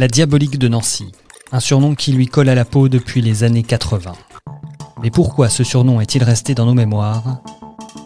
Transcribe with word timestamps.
La 0.00 0.08
diabolique 0.08 0.58
de 0.58 0.66
Nancy, 0.66 1.12
un 1.52 1.60
surnom 1.60 1.94
qui 1.94 2.12
lui 2.12 2.26
colle 2.26 2.48
à 2.48 2.54
la 2.54 2.64
peau 2.64 2.88
depuis 2.88 3.20
les 3.20 3.44
années 3.44 3.62
80. 3.62 4.14
Mais 5.02 5.10
pourquoi 5.10 5.50
ce 5.50 5.62
surnom 5.62 6.00
est-il 6.00 6.24
resté 6.24 6.54
dans 6.54 6.64
nos 6.64 6.72
mémoires? 6.72 7.42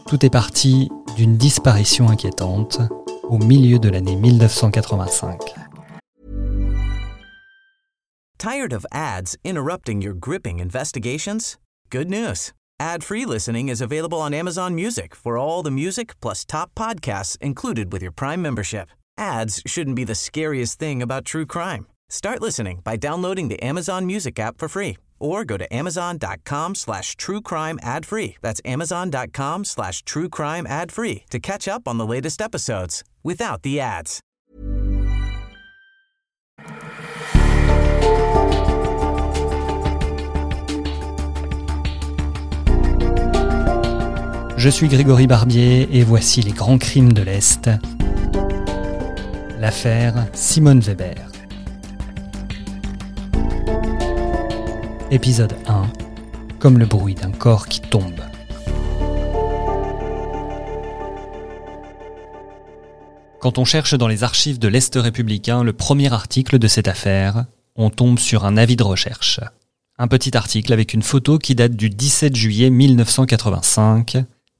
Tout 0.09 0.27
est 0.27 0.30
parti 0.30 0.91
d'une 1.15 1.37
disparition 1.37 2.09
inquiétante 2.09 2.80
au 3.22 3.38
milieu 3.38 3.79
de 3.79 3.88
l'année 3.88 4.17
1985. 4.17 5.38
Tired 8.38 8.72
of 8.72 8.84
ads 8.90 9.36
interrupting 9.45 10.02
your 10.02 10.14
gripping 10.18 10.61
investigations? 10.61 11.58
Good 11.92 12.11
news. 12.11 12.52
Ad-free 12.80 13.24
listening 13.24 13.68
is 13.68 13.80
available 13.80 14.18
on 14.18 14.34
Amazon 14.34 14.74
Music 14.74 15.14
for 15.14 15.38
all 15.38 15.62
the 15.62 15.70
music 15.70 16.18
plus 16.20 16.45
top 16.45 16.72
podcasts 16.74 17.36
included 17.40 17.92
with 17.92 18.02
your 18.02 18.12
Prime 18.12 18.42
membership. 18.42 18.88
Ads 19.17 19.62
shouldn't 19.67 19.96
be 19.96 20.05
the 20.05 20.15
scariest 20.15 20.79
thing 20.79 21.03
about 21.03 21.25
true 21.25 21.46
crime. 21.46 21.86
Start 22.09 22.41
listening 22.43 22.81
by 22.85 22.96
downloading 22.96 23.49
the 23.49 23.63
Amazon 23.63 24.07
Music 24.07 24.39
app 24.39 24.59
for 24.59 24.68
free 24.68 24.99
or 25.21 25.45
go 25.45 25.57
to 25.57 25.72
amazon.com 25.75 26.75
slash 26.75 27.17
true 27.17 27.41
crime 27.41 27.79
ad 27.82 28.05
free. 28.05 28.36
That's 28.43 28.61
amazon.com 28.64 29.64
slash 29.64 30.03
true 30.03 30.29
crime 30.29 30.67
ad 30.67 30.93
free 30.93 31.25
to 31.31 31.39
catch 31.39 31.67
up 31.67 31.89
on 31.89 31.99
the 31.99 32.06
latest 32.06 32.42
episodes 32.42 33.03
without 33.22 33.62
the 33.62 33.81
ads. 33.81 34.20
Je 44.56 44.70
suis 44.70 44.89
Grégory 44.89 45.27
Barbier 45.27 45.89
et 45.92 46.05
voici 46.05 46.41
les 46.41 46.53
grands 46.53 46.78
crimes 46.78 47.12
de 47.12 47.22
l'Est. 47.22 47.69
L'affaire 49.61 50.27
Simone 50.33 50.81
Weber. 50.81 51.31
Épisode 55.12 55.55
1. 55.69 55.92
Comme 56.58 56.78
le 56.78 56.86
bruit 56.86 57.14
d'un 57.14 57.30
corps 57.30 57.69
qui 57.69 57.80
tombe. 57.80 58.20
Quand 63.38 63.58
on 63.58 63.64
cherche 63.64 63.94
dans 63.94 64.08
les 64.08 64.25
archives 64.25 64.58
de 64.58 64.66
l'Est 64.66 64.97
républicain 64.97 65.62
le 65.62 65.72
premier 65.72 66.12
article 66.12 66.58
de 66.58 66.66
cette 66.66 66.88
affaire, 66.88 67.44
on 67.77 67.91
tombe 67.91 68.19
sur 68.19 68.44
un 68.44 68.56
avis 68.56 68.77
de 68.77 68.82
recherche. 68.82 69.38
Un 69.98 70.08
petit 70.08 70.36
article 70.36 70.72
avec 70.72 70.94
une 70.94 71.02
photo 71.02 71.38
qui 71.38 71.55
date 71.55 71.77
du 71.77 71.91
17 71.91 72.34
juillet 72.34 72.70
1985 72.70 74.16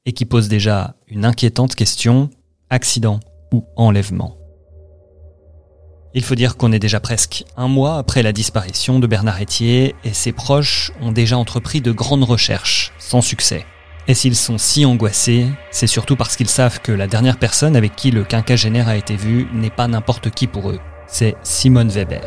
et 0.07 0.13
qui 0.13 0.25
pose 0.25 0.47
déjà 0.47 0.95
une 1.09 1.25
inquiétante 1.25 1.75
question, 1.75 2.31
accident 2.71 3.19
ou 3.53 3.65
enlèvement. 3.75 4.44
Il 6.17 6.23
faut 6.23 6.37
dire 6.37 6.57
qu'on 6.57 6.71
est 6.71 6.79
déjà 6.79 7.01
presque 7.01 7.45
un 7.57 7.67
mois 7.67 7.99
après 7.99 8.23
la 8.23 8.33
disparition 8.33 9.01
de 9.01 9.09
Bernard 9.09 9.43
Etier 9.43 9.97
et 10.05 10.13
ses 10.13 10.31
proches 10.31 10.93
ont 11.01 11.11
déjà 11.11 11.37
entrepris 11.37 11.81
de 11.81 11.91
grandes 11.91 12.23
recherches, 12.23 12.93
sans 13.01 13.21
succès. 13.21 13.67
Et 14.07 14.15
s'ils 14.15 14.37
sont 14.37 14.57
si 14.57 14.85
angoissés, 14.85 15.49
c'est 15.73 15.89
surtout 15.89 16.15
parce 16.15 16.37
qu'ils 16.37 16.49
savent 16.49 16.81
que 16.81 16.93
la 16.93 17.09
dernière 17.09 17.37
personne 17.37 17.75
avec 17.75 17.97
qui 17.97 18.13
le 18.13 18.23
quinquagénaire 18.23 18.87
a 18.87 18.97
été 18.97 19.17
vu 19.17 19.49
n'est 19.53 19.71
pas 19.71 19.89
n'importe 19.89 20.31
qui 20.31 20.47
pour 20.47 20.71
eux, 20.71 20.79
c'est 21.09 21.35
Simone 21.43 21.89
Weber. 21.89 22.23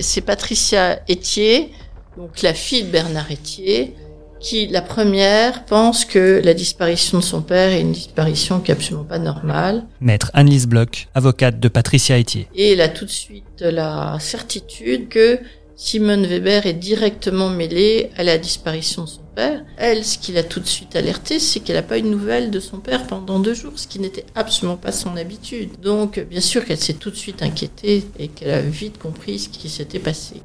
C'est 0.00 0.22
Patricia 0.22 1.02
Etier, 1.08 1.70
donc 2.16 2.42
la 2.42 2.52
fille 2.52 2.82
de 2.82 2.90
Bernard 2.90 3.30
Etier, 3.30 3.94
qui, 4.42 4.66
la 4.66 4.82
première, 4.82 5.64
pense 5.64 6.04
que 6.04 6.42
la 6.44 6.52
disparition 6.52 7.18
de 7.18 7.24
son 7.24 7.40
père 7.42 7.70
est 7.70 7.80
une 7.80 7.92
disparition 7.92 8.60
qui 8.60 8.70
est 8.70 8.74
absolument 8.74 9.04
pas 9.04 9.18
normale. 9.18 9.84
Maître 10.00 10.30
Annelise 10.34 10.66
Bloch, 10.66 11.08
avocate 11.14 11.60
de 11.60 11.68
Patricia 11.68 12.18
Etier. 12.18 12.48
Et 12.54 12.72
elle 12.72 12.80
a 12.80 12.88
tout 12.88 13.04
de 13.04 13.10
suite 13.10 13.60
la 13.60 14.18
certitude 14.20 15.08
que 15.08 15.38
Simone 15.76 16.26
Weber 16.26 16.66
est 16.66 16.74
directement 16.74 17.48
mêlée 17.48 18.10
à 18.16 18.22
la 18.22 18.38
disparition 18.38 19.04
de 19.04 19.08
son 19.08 19.22
père. 19.34 19.64
Elle, 19.78 20.04
ce 20.04 20.18
qui 20.18 20.32
l'a 20.32 20.42
tout 20.42 20.60
de 20.60 20.66
suite 20.66 20.94
alertée, 20.94 21.38
c'est 21.38 21.60
qu'elle 21.60 21.76
n'a 21.76 21.82
pas 21.82 21.98
eu 21.98 22.02
de 22.02 22.08
nouvelles 22.08 22.50
de 22.50 22.60
son 22.60 22.78
père 22.78 23.06
pendant 23.06 23.40
deux 23.40 23.54
jours, 23.54 23.72
ce 23.76 23.86
qui 23.86 23.98
n'était 23.98 24.26
absolument 24.34 24.76
pas 24.76 24.92
son 24.92 25.16
habitude. 25.16 25.80
Donc, 25.82 26.20
bien 26.20 26.40
sûr 26.40 26.64
qu'elle 26.64 26.78
s'est 26.78 26.94
tout 26.94 27.10
de 27.10 27.16
suite 27.16 27.42
inquiétée 27.42 28.04
et 28.18 28.28
qu'elle 28.28 28.50
a 28.50 28.60
vite 28.60 28.98
compris 28.98 29.38
ce 29.38 29.48
qui 29.48 29.68
s'était 29.68 29.98
passé. 29.98 30.42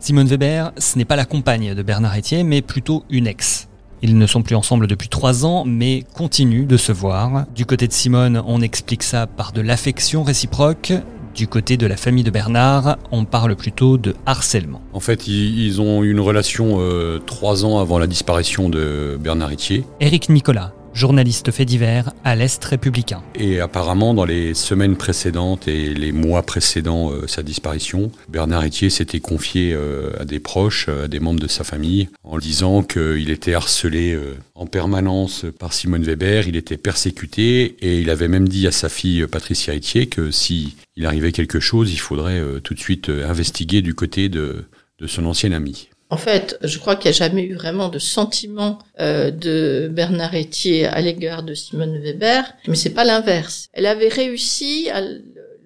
Simone 0.00 0.28
Weber, 0.28 0.72
ce 0.78 0.96
n'est 0.96 1.04
pas 1.04 1.14
la 1.14 1.26
compagne 1.26 1.74
de 1.74 1.82
Bernard 1.82 2.16
Etier, 2.16 2.42
mais 2.42 2.62
plutôt 2.62 3.04
une 3.10 3.26
ex. 3.26 3.68
Ils 4.00 4.16
ne 4.16 4.26
sont 4.26 4.40
plus 4.40 4.56
ensemble 4.56 4.86
depuis 4.86 5.08
trois 5.08 5.44
ans, 5.44 5.64
mais 5.66 6.04
continuent 6.14 6.66
de 6.66 6.78
se 6.78 6.90
voir. 6.90 7.44
Du 7.54 7.66
côté 7.66 7.86
de 7.86 7.92
Simone, 7.92 8.42
on 8.46 8.62
explique 8.62 9.02
ça 9.02 9.26
par 9.26 9.52
de 9.52 9.60
l'affection 9.60 10.22
réciproque. 10.22 10.94
Du 11.34 11.46
côté 11.46 11.76
de 11.76 11.86
la 11.86 11.98
famille 11.98 12.24
de 12.24 12.30
Bernard, 12.30 12.96
on 13.12 13.26
parle 13.26 13.54
plutôt 13.56 13.98
de 13.98 14.16
harcèlement. 14.24 14.80
En 14.94 15.00
fait, 15.00 15.28
ils 15.28 15.82
ont 15.82 16.02
eu 16.02 16.10
une 16.10 16.20
relation 16.20 16.78
euh, 16.78 17.18
trois 17.18 17.66
ans 17.66 17.78
avant 17.78 17.98
la 17.98 18.06
disparition 18.06 18.70
de 18.70 19.18
Bernard 19.20 19.52
Etier. 19.52 19.84
Éric 20.00 20.30
Nicolas, 20.30 20.72
journaliste 20.94 21.50
fait 21.50 21.64
divers 21.64 22.12
à 22.24 22.36
l'Est 22.36 22.64
républicain. 22.64 23.22
Et 23.34 23.60
apparemment, 23.60 24.14
dans 24.14 24.24
les 24.24 24.54
semaines 24.54 24.96
précédentes 24.96 25.68
et 25.68 25.94
les 25.94 26.12
mois 26.12 26.42
précédant 26.42 27.10
euh, 27.10 27.26
sa 27.26 27.42
disparition, 27.42 28.10
Bernard 28.28 28.64
Etier 28.64 28.90
s'était 28.90 29.20
confié 29.20 29.72
euh, 29.72 30.10
à 30.18 30.24
des 30.24 30.40
proches, 30.40 30.88
à 30.88 31.08
des 31.08 31.20
membres 31.20 31.40
de 31.40 31.48
sa 31.48 31.64
famille, 31.64 32.08
en 32.24 32.38
disant 32.38 32.82
qu'il 32.82 33.30
était 33.30 33.54
harcelé 33.54 34.12
euh, 34.12 34.36
en 34.54 34.66
permanence 34.66 35.46
par 35.58 35.72
Simone 35.72 36.02
Weber, 36.02 36.48
il 36.48 36.56
était 36.56 36.76
persécuté, 36.76 37.76
et 37.80 38.00
il 38.00 38.10
avait 38.10 38.28
même 38.28 38.48
dit 38.48 38.66
à 38.66 38.72
sa 38.72 38.88
fille 38.88 39.26
Patricia 39.26 39.74
Etier 39.74 40.06
que 40.06 40.30
si 40.30 40.76
il 40.96 41.06
arrivait 41.06 41.32
quelque 41.32 41.60
chose, 41.60 41.92
il 41.92 41.98
faudrait 41.98 42.42
tout 42.62 42.74
de 42.74 42.80
suite 42.80 43.08
investiguer 43.08 43.82
du 43.82 43.94
côté 43.94 44.28
de, 44.28 44.64
de 44.98 45.06
son 45.06 45.24
ancien 45.26 45.52
ami. 45.52 45.89
En 46.10 46.16
fait, 46.16 46.58
je 46.62 46.78
crois 46.78 46.96
qu'il 46.96 47.10
n'y 47.10 47.16
a 47.16 47.18
jamais 47.18 47.44
eu 47.44 47.54
vraiment 47.54 47.88
de 47.88 47.98
sentiment 47.98 48.78
euh, 48.98 49.30
de 49.30 49.88
Bernard 49.90 50.34
Etier 50.34 50.86
à 50.86 51.00
l'égard 51.00 51.42
de 51.44 51.54
Simone 51.54 51.98
Weber, 51.98 52.44
mais 52.66 52.74
c'est 52.74 52.90
pas 52.90 53.04
l'inverse. 53.04 53.68
Elle 53.72 53.86
avait 53.86 54.08
réussi 54.08 54.90
à 54.90 55.00
le 55.00 55.22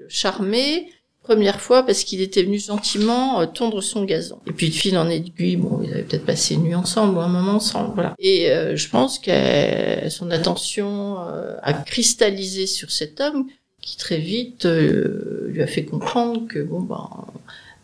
charmer 0.08 0.86
première 1.22 1.62
fois 1.62 1.84
parce 1.84 2.04
qu'il 2.04 2.20
était 2.20 2.42
venu 2.42 2.58
gentiment 2.58 3.40
euh, 3.40 3.46
tondre 3.46 3.82
son 3.82 4.04
gazon. 4.04 4.38
Et 4.46 4.52
puis 4.52 4.68
de 4.68 4.74
fil 4.74 4.98
en 4.98 5.08
aiguille, 5.08 5.56
bon, 5.56 5.80
ils 5.82 5.90
avaient 5.90 6.02
peut-être 6.02 6.26
passé 6.26 6.54
une 6.54 6.64
nuit 6.64 6.74
ensemble 6.74 7.16
ou 7.16 7.20
un 7.20 7.28
moment 7.28 7.52
ensemble, 7.52 7.94
voilà. 7.94 8.14
Et 8.18 8.50
euh, 8.50 8.76
je 8.76 8.88
pense 8.90 9.18
que 9.18 9.30
son 10.10 10.30
attention 10.30 11.16
a 11.62 11.72
cristallisé 11.72 12.66
sur 12.66 12.90
cet 12.90 13.22
homme 13.22 13.46
qui 13.80 13.96
très 13.98 14.18
vite 14.18 14.66
lui 14.66 15.62
a 15.62 15.66
fait 15.66 15.84
comprendre 15.84 16.48
que 16.48 16.58
bon 16.58 16.80
ben 16.80 17.08
euh, 17.18 17.38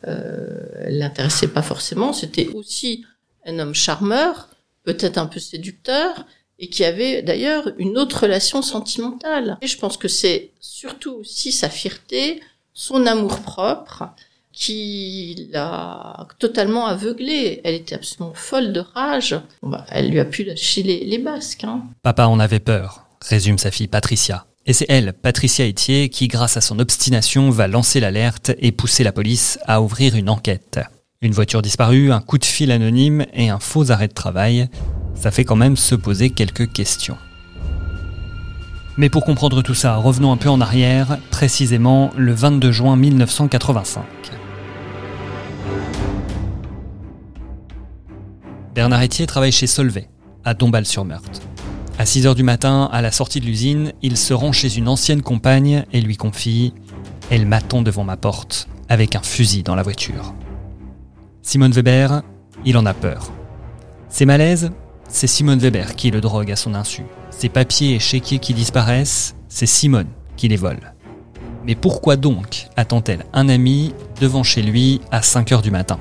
l'intéressait 0.05 1.49
pas 1.49 1.63
forcément. 1.63 2.13
C'était 2.13 2.49
aussi 2.49 3.05
un 3.47 3.59
homme 3.59 3.75
charmeur, 3.75 4.49
peut-être 4.85 5.19
un 5.19 5.27
peu 5.27 5.41
séducteur, 5.41 6.27
et 6.59 6.69
qui 6.69 6.85
avait 6.85 7.23
d'ailleurs 7.23 7.71
une 7.79 7.97
autre 7.99 8.23
relation 8.23 8.63
sentimentale. 8.63 9.59
Et 9.63 9.67
je 9.67 9.79
pense 9.79 9.97
que 9.97 10.09
c'est 10.09 10.51
surtout 10.61 11.13
aussi 11.13 11.53
sa 11.53 11.71
fierté, 11.71 12.41
son 12.75 13.07
amour 13.07 13.41
propre, 13.41 14.05
qui 14.53 15.49
l'a 15.53 16.27
totalement 16.39 16.87
aveuglée. 16.87 17.61
Elle 17.65 17.77
était 17.77 17.95
absolument 17.95 18.35
folle 18.35 18.73
de 18.73 18.81
rage. 18.81 19.41
Bah, 19.63 19.87
elle 19.89 20.11
lui 20.11 20.21
a 20.21 20.25
pu 20.27 20.45
lâcher 20.45 20.83
les, 20.83 21.05
les 21.05 21.19
basques. 21.19 21.65
Hein. 21.65 21.85
Papa 22.03 22.27
en 22.27 22.39
avait 22.39 22.61
peur, 22.61 23.07
résume 23.23 23.59
sa 23.59 23.71
fille 23.71 23.89
Patricia. 23.89 24.47
Et 24.67 24.73
c'est 24.75 24.87
elle, 24.91 25.15
Patricia 25.15 25.67
Etier, 25.67 26.11
qui, 26.11 26.29
grâce 26.29 26.59
à 26.59 26.61
son 26.61 26.79
obstination, 26.79 27.49
va 27.49 27.67
lancer 27.67 27.99
l'alerte 27.99 28.53
et 28.59 28.73
pousser 28.73 29.03
la 29.05 29.13
police 29.13 29.59
à 29.67 29.81
ouvrir 29.81 30.15
une 30.17 30.29
enquête. 30.29 30.81
Une 31.23 31.33
voiture 31.33 31.63
disparue, 31.63 32.13
un 32.13 32.21
coup 32.21 32.37
de 32.37 32.45
fil 32.45 32.71
anonyme 32.71 33.25
et 33.33 33.49
un 33.49 33.59
faux 33.59 33.91
arrêt 33.91 34.09
de 34.09 34.13
travail, 34.13 34.69
ça 35.15 35.31
fait 35.31 35.45
quand 35.45 35.57
même 35.57 35.77
se 35.77 35.95
poser 35.95 36.31
quelques 36.31 36.73
questions. 36.73 37.17
Mais 38.99 39.09
pour 39.09 39.25
comprendre 39.25 39.63
tout 39.63 39.75
ça, 39.75 39.97
revenons 39.97 40.31
un 40.31 40.37
peu 40.37 40.51
en 40.51 40.61
arrière, 40.61 41.19
précisément 41.31 42.11
le 42.17 42.35
22 42.35 42.71
juin 42.71 42.97
1985. 42.97 44.05
Bernard 48.75 49.03
Etier 49.03 49.27
travaille 49.27 49.53
chez 49.53 49.67
Solvay, 49.67 50.09
à 50.45 50.53
Dombasle-sur-Meurthe. 50.53 51.41
À 52.01 52.07
6 52.07 52.27
heures 52.27 52.35
du 52.35 52.43
matin, 52.43 52.89
à 52.91 53.03
la 53.03 53.11
sortie 53.11 53.41
de 53.41 53.45
l'usine, 53.45 53.93
il 54.01 54.17
se 54.17 54.33
rend 54.33 54.53
chez 54.53 54.79
une 54.79 54.89
ancienne 54.89 55.21
compagne 55.21 55.85
et 55.93 56.01
lui 56.01 56.17
confie 56.17 56.73
Elle 57.29 57.45
m'attend 57.45 57.83
devant 57.83 58.05
ma 58.05 58.17
porte, 58.17 58.71
avec 58.89 59.17
un 59.17 59.23
fusil 59.23 59.63
dans 59.63 59.75
la 59.75 59.83
voiture. 59.83 60.33
Simone 61.43 61.73
Weber, 61.73 62.23
il 62.65 62.79
en 62.79 62.87
a 62.87 62.95
peur. 62.95 63.31
Ses 64.09 64.25
malaises, 64.25 64.71
c'est 65.11 65.27
Simone 65.27 65.59
Weber 65.59 65.95
qui 65.95 66.11
le 66.11 66.23
drogue 66.23 66.51
à 66.51 66.57
son 66.57 66.73
insu. 66.73 67.03
Ses 67.29 67.51
papiers 67.51 67.97
et 67.97 67.99
chéquiers 67.99 68.39
qui 68.39 68.55
disparaissent, 68.55 69.35
c'est 69.51 69.67
Simone 69.67 70.09
qui 70.39 70.49
les 70.49 70.57
vole. 70.57 70.95
Mais 71.67 71.75
pourquoi 71.75 72.17
donc 72.17 72.69
attend-elle 72.77 73.27
un 73.35 73.51
ami 73.51 73.93
devant 74.23 74.43
chez 74.43 74.63
lui 74.63 75.03
à 75.11 75.21
5 75.21 75.53
heures 75.53 75.61
du 75.61 75.71
matin? 75.71 76.01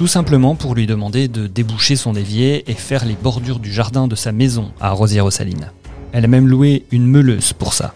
Tout 0.00 0.06
simplement 0.06 0.54
pour 0.54 0.74
lui 0.74 0.86
demander 0.86 1.28
de 1.28 1.46
déboucher 1.46 1.94
son 1.94 2.14
évier 2.14 2.64
et 2.70 2.72
faire 2.72 3.04
les 3.04 3.16
bordures 3.16 3.58
du 3.58 3.70
jardin 3.70 4.08
de 4.08 4.14
sa 4.14 4.32
maison 4.32 4.72
à 4.80 4.92
Rosière-aux-Salines. 4.92 5.72
Elle 6.12 6.24
a 6.24 6.26
même 6.26 6.48
loué 6.48 6.86
une 6.90 7.06
meuleuse 7.06 7.52
pour 7.52 7.74
ça. 7.74 7.92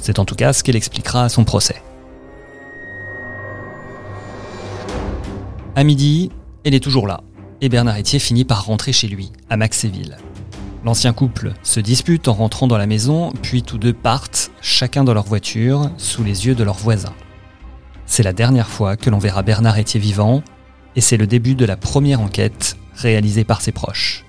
C'est 0.00 0.18
en 0.18 0.24
tout 0.24 0.36
cas 0.36 0.54
ce 0.54 0.64
qu'elle 0.64 0.74
expliquera 0.74 1.24
à 1.24 1.28
son 1.28 1.44
procès. 1.44 1.82
À 5.76 5.84
midi, 5.84 6.30
elle 6.64 6.72
est 6.72 6.82
toujours 6.82 7.06
là, 7.06 7.20
et 7.60 7.68
Bernard 7.68 7.98
Etier 7.98 8.20
finit 8.20 8.46
par 8.46 8.64
rentrer 8.64 8.94
chez 8.94 9.06
lui, 9.06 9.30
à 9.50 9.58
Maxéville. 9.58 10.16
L'ancien 10.82 11.12
couple 11.12 11.52
se 11.62 11.80
dispute 11.80 12.26
en 12.28 12.32
rentrant 12.32 12.68
dans 12.68 12.78
la 12.78 12.86
maison, 12.86 13.34
puis 13.42 13.62
tous 13.62 13.76
deux 13.76 13.92
partent, 13.92 14.50
chacun 14.62 15.04
dans 15.04 15.12
leur 15.12 15.24
voiture, 15.24 15.90
sous 15.98 16.24
les 16.24 16.46
yeux 16.46 16.54
de 16.54 16.64
leurs 16.64 16.78
voisins. 16.78 17.12
C'est 18.06 18.22
la 18.22 18.32
dernière 18.32 18.68
fois 18.68 18.96
que 18.96 19.10
l'on 19.10 19.18
verra 19.18 19.42
Bernard 19.42 19.78
Etier 19.78 20.00
vivant, 20.00 20.42
et 20.96 21.00
c'est 21.00 21.16
le 21.16 21.26
début 21.26 21.54
de 21.54 21.64
la 21.64 21.76
première 21.76 22.20
enquête 22.20 22.76
réalisée 22.94 23.44
par 23.44 23.60
ses 23.60 23.72
proches. 23.72 24.24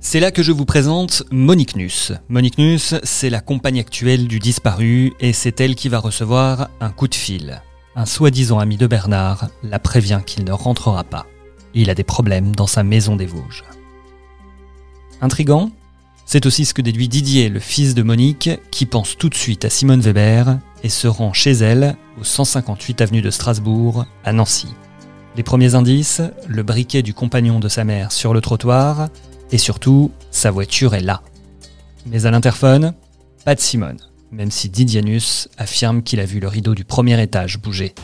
C'est 0.00 0.20
là 0.20 0.30
que 0.30 0.42
je 0.42 0.52
vous 0.52 0.64
présente 0.64 1.24
Monique 1.30 1.76
Nuss. 1.76 2.12
Monique 2.28 2.56
Nuss, 2.56 2.94
c'est 3.02 3.30
la 3.30 3.40
compagne 3.40 3.80
actuelle 3.80 4.26
du 4.26 4.38
disparu 4.38 5.12
et 5.20 5.32
c'est 5.32 5.60
elle 5.60 5.74
qui 5.74 5.88
va 5.88 5.98
recevoir 5.98 6.70
un 6.80 6.90
coup 6.90 7.08
de 7.08 7.14
fil. 7.14 7.60
Un 7.94 8.06
soi-disant 8.06 8.58
ami 8.58 8.76
de 8.76 8.86
Bernard 8.86 9.48
la 9.62 9.78
prévient 9.78 10.20
qu'il 10.24 10.44
ne 10.44 10.52
rentrera 10.52 11.04
pas. 11.04 11.26
Il 11.74 11.90
a 11.90 11.94
des 11.94 12.04
problèmes 12.04 12.54
dans 12.54 12.66
sa 12.66 12.84
maison 12.84 13.16
des 13.16 13.26
Vosges. 13.26 13.64
Intrigant 15.20 15.72
C'est 16.30 16.44
aussi 16.44 16.66
ce 16.66 16.74
que 16.74 16.82
déduit 16.82 17.08
Didier, 17.08 17.48
le 17.48 17.58
fils 17.58 17.94
de 17.94 18.02
Monique, 18.02 18.50
qui 18.70 18.84
pense 18.84 19.16
tout 19.16 19.30
de 19.30 19.34
suite 19.34 19.64
à 19.64 19.70
Simone 19.70 20.02
Weber 20.02 20.58
et 20.82 20.90
se 20.90 21.08
rend 21.08 21.32
chez 21.32 21.52
elle, 21.52 21.96
au 22.20 22.22
158 22.24 23.00
avenue 23.00 23.22
de 23.22 23.30
Strasbourg, 23.30 24.04
à 24.24 24.34
Nancy. 24.34 24.66
Les 25.36 25.42
premiers 25.42 25.74
indices, 25.74 26.20
le 26.46 26.62
briquet 26.62 27.00
du 27.00 27.14
compagnon 27.14 27.60
de 27.60 27.68
sa 27.70 27.84
mère 27.84 28.12
sur 28.12 28.34
le 28.34 28.42
trottoir, 28.42 29.08
et 29.52 29.56
surtout, 29.56 30.12
sa 30.30 30.50
voiture 30.50 30.94
est 30.94 31.00
là. 31.00 31.22
Mais 32.04 32.26
à 32.26 32.30
l'interphone, 32.30 32.92
pas 33.46 33.54
de 33.54 33.60
Simone, 33.60 34.02
même 34.30 34.50
si 34.50 34.68
Didianus 34.68 35.48
affirme 35.56 36.02
qu'il 36.02 36.20
a 36.20 36.26
vu 36.26 36.40
le 36.40 36.48
rideau 36.48 36.74
du 36.74 36.84
premier 36.84 37.22
étage 37.22 37.58
bouger. 37.58 37.94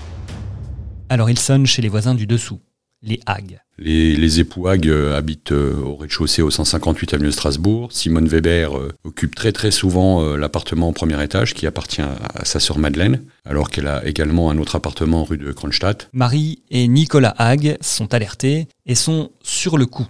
Alors 1.11 1.29
il 1.29 1.39
sonne 1.39 1.67
chez 1.67 1.83
les 1.83 1.91
voisins 1.91 2.15
du 2.15 2.27
dessous, 2.27 2.61
les 3.05 3.21
Hagues. 3.27 3.61
Les, 3.77 4.41
époux 4.41 4.69
Hague 4.69 4.89
euh, 4.89 5.17
habitent 5.17 5.53
euh, 5.53 5.77
au 5.81 5.97
rez-de-chaussée 5.97 6.43
au 6.43 6.51
158 6.51 7.15
avenue 7.15 7.27
de 7.27 7.33
Strasbourg. 7.33 7.93
Simone 7.93 8.29
Weber 8.29 8.77
euh, 8.79 8.93
occupe 9.05 9.35
très 9.35 9.53
très 9.53 9.71
souvent 9.71 10.37
l'appartement 10.37 10.89
au 10.89 10.93
premier 10.93 11.23
étage 11.23 11.55
qui 11.55 11.67
appartient 11.67 12.03
à 12.03 12.45
sa 12.45 12.61
sœur 12.61 12.79
Madeleine, 12.79 13.23
alors 13.45 13.71
qu'elle 13.71 13.89
a 13.89 14.07
également 14.07 14.51
un 14.51 14.59
autre 14.59 14.77
appartement 14.77 15.25
rue 15.25 15.39
de 15.39 15.53
Kronstadt. 15.53 16.09
Marie 16.13 16.63
et 16.71 16.87
Nicolas 16.89 17.35
Hague 17.37 17.77
sont 17.81 18.15
alertés 18.15 18.69
et 18.87 18.95
sont 18.95 19.31
sur 19.43 19.77
le 19.77 19.87
coup. 19.87 20.07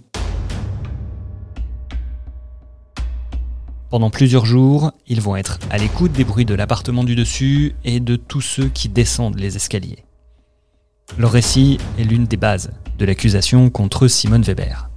Pendant 3.89 4.09
plusieurs 4.09 4.45
jours, 4.45 4.91
ils 5.07 5.21
vont 5.21 5.35
être 5.35 5.59
à 5.69 5.77
l'écoute 5.77 6.11
des 6.11 6.23
bruits 6.23 6.45
de 6.45 6.53
l'appartement 6.53 7.03
du 7.03 7.15
dessus 7.15 7.75
et 7.83 7.99
de 7.99 8.15
tous 8.15 8.41
ceux 8.41 8.67
qui 8.67 8.89
descendent 8.89 9.39
les 9.39 9.55
escaliers. 9.55 10.03
Leur 11.17 11.31
récit 11.31 11.77
est 11.97 12.03
l'une 12.03 12.25
des 12.25 12.37
bases 12.37 12.71
de 12.97 13.05
l'accusation 13.05 13.69
contre 13.69 14.07
Simone 14.07 14.41
Weber. 14.41 14.89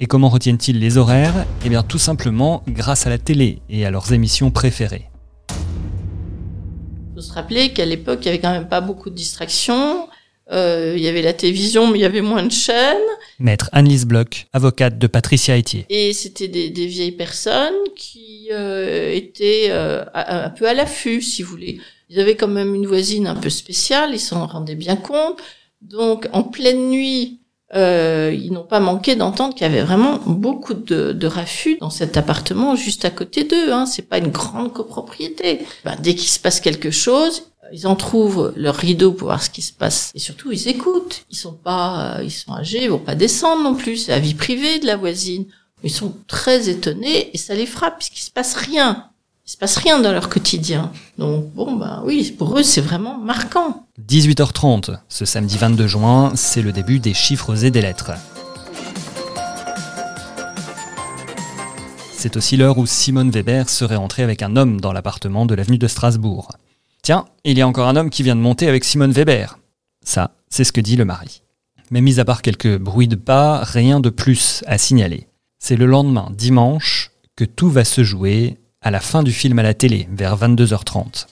Et 0.00 0.06
comment 0.06 0.28
retiennent-ils 0.28 0.78
les 0.78 0.96
horaires? 0.96 1.46
Eh 1.64 1.68
bien 1.68 1.82
tout 1.82 1.98
simplement 1.98 2.62
grâce 2.66 3.06
à 3.06 3.10
la 3.10 3.18
télé 3.18 3.60
et 3.68 3.86
à 3.86 3.90
leurs 3.90 4.12
émissions 4.12 4.50
préférées. 4.50 5.08
Il 5.50 7.14
faut 7.14 7.20
se 7.20 7.32
rappeler 7.32 7.72
qu'à 7.72 7.84
l'époque, 7.84 8.20
il 8.22 8.24
n'y 8.24 8.28
avait 8.30 8.40
quand 8.40 8.50
même 8.50 8.68
pas 8.68 8.80
beaucoup 8.80 9.10
de 9.10 9.14
distractions. 9.14 10.08
Euh, 10.50 10.94
il 10.96 11.02
y 11.02 11.08
avait 11.08 11.22
la 11.22 11.32
télévision, 11.32 11.86
mais 11.86 11.98
il 11.98 12.02
y 12.02 12.04
avait 12.04 12.20
moins 12.20 12.42
de 12.42 12.50
chaînes. 12.50 12.96
Maître 13.38 13.70
Annelise 13.72 14.06
Bloch, 14.06 14.46
avocate 14.52 14.98
de 14.98 15.06
Patricia 15.06 15.56
Etier. 15.56 15.86
Et 15.88 16.12
c'était 16.12 16.48
des, 16.48 16.86
vieilles 16.86 17.12
personnes 17.12 17.74
qui 17.96 18.48
euh, 18.50 19.12
étaient 19.14 19.68
euh, 19.68 20.04
un 20.14 20.50
peu 20.50 20.68
à 20.68 20.74
l'affût, 20.74 21.22
si 21.22 21.42
vous 21.42 21.50
voulez. 21.50 21.80
Ils 22.10 22.20
avaient 22.20 22.36
quand 22.36 22.48
même 22.48 22.74
une 22.74 22.86
voisine 22.86 23.26
un 23.26 23.36
peu 23.36 23.48
spéciale, 23.48 24.10
ils 24.12 24.20
s'en 24.20 24.46
rendaient 24.46 24.74
bien 24.74 24.96
compte. 24.96 25.38
Donc, 25.82 26.28
en 26.32 26.42
pleine 26.42 26.88
nuit, 26.88 27.40
euh, 27.74 28.36
ils 28.38 28.52
n'ont 28.52 28.64
pas 28.64 28.80
manqué 28.80 29.16
d'entendre 29.16 29.54
qu'il 29.54 29.62
y 29.62 29.70
avait 29.70 29.82
vraiment 29.82 30.20
beaucoup 30.26 30.74
de, 30.74 31.12
de 31.12 31.28
dans 31.80 31.90
cet 31.90 32.16
appartement 32.16 32.76
juste 32.76 33.04
à 33.04 33.10
côté 33.10 33.44
d'eux. 33.44 33.72
Hein. 33.72 33.86
C'est 33.86 34.08
pas 34.08 34.18
une 34.18 34.28
grande 34.28 34.72
copropriété. 34.72 35.60
Ben, 35.84 35.96
dès 35.98 36.14
qu'il 36.14 36.28
se 36.28 36.38
passe 36.38 36.60
quelque 36.60 36.90
chose, 36.90 37.44
ils 37.72 37.86
en 37.86 37.96
trouvent 37.96 38.52
leur 38.56 38.76
rideau 38.76 39.12
pour 39.12 39.28
voir 39.28 39.42
ce 39.42 39.48
qui 39.48 39.62
se 39.62 39.72
passe 39.72 40.12
et 40.14 40.18
surtout 40.18 40.52
ils 40.52 40.68
écoutent. 40.68 41.24
Ils 41.30 41.36
sont 41.36 41.54
pas, 41.54 42.18
euh, 42.18 42.24
ils 42.24 42.30
sont 42.30 42.52
âgés, 42.52 42.84
ils 42.84 42.90
vont 42.90 42.98
pas 42.98 43.14
descendre 43.14 43.62
non 43.62 43.74
plus. 43.74 43.96
C'est 43.96 44.12
la 44.12 44.18
vie 44.18 44.34
privée 44.34 44.78
de 44.78 44.86
la 44.86 44.96
voisine. 44.96 45.46
Ils 45.82 45.90
sont 45.90 46.14
très 46.28 46.68
étonnés 46.68 47.30
et 47.32 47.38
ça 47.38 47.54
les 47.54 47.66
frappe 47.66 47.98
puisqu'il 47.98 48.22
se 48.22 48.30
passe 48.30 48.54
rien. 48.54 49.08
Il 49.44 49.50
se 49.50 49.56
passe 49.56 49.76
rien 49.76 49.98
dans 49.98 50.12
leur 50.12 50.28
quotidien. 50.28 50.92
Donc 51.18 51.52
bon, 51.52 51.74
bah 51.74 52.02
oui, 52.04 52.32
pour 52.38 52.56
eux, 52.56 52.62
c'est 52.62 52.80
vraiment 52.80 53.18
marquant. 53.18 53.86
18h30, 54.08 54.98
ce 55.08 55.24
samedi 55.24 55.58
22 55.58 55.88
juin, 55.88 56.32
c'est 56.36 56.62
le 56.62 56.70
début 56.70 57.00
des 57.00 57.12
chiffres 57.12 57.64
et 57.64 57.72
des 57.72 57.82
lettres. 57.82 58.12
C'est 62.12 62.36
aussi 62.36 62.56
l'heure 62.56 62.78
où 62.78 62.86
Simone 62.86 63.30
Weber 63.30 63.68
serait 63.68 63.96
entrée 63.96 64.22
avec 64.22 64.42
un 64.42 64.54
homme 64.54 64.80
dans 64.80 64.92
l'appartement 64.92 65.44
de 65.44 65.56
l'avenue 65.56 65.78
de 65.78 65.88
Strasbourg. 65.88 66.52
Tiens, 67.02 67.24
il 67.42 67.58
y 67.58 67.62
a 67.62 67.66
encore 67.66 67.88
un 67.88 67.96
homme 67.96 68.10
qui 68.10 68.22
vient 68.22 68.36
de 68.36 68.40
monter 68.40 68.68
avec 68.68 68.84
Simone 68.84 69.10
Weber. 69.10 69.58
Ça, 70.04 70.36
c'est 70.50 70.62
ce 70.62 70.70
que 70.70 70.80
dit 70.80 70.94
le 70.94 71.04
mari. 71.04 71.42
Mais 71.90 72.00
mis 72.00 72.20
à 72.20 72.24
part 72.24 72.42
quelques 72.42 72.78
bruits 72.78 73.08
de 73.08 73.16
pas, 73.16 73.64
rien 73.64 73.98
de 73.98 74.08
plus 74.08 74.62
à 74.68 74.78
signaler. 74.78 75.26
C'est 75.58 75.74
le 75.74 75.86
lendemain, 75.86 76.30
dimanche, 76.30 77.10
que 77.34 77.44
tout 77.44 77.70
va 77.70 77.84
se 77.84 78.04
jouer 78.04 78.60
à 78.82 78.90
la 78.90 79.00
fin 79.00 79.22
du 79.22 79.32
film 79.32 79.58
à 79.58 79.62
la 79.62 79.74
télé, 79.74 80.08
vers 80.10 80.36
22h30. 80.36 81.26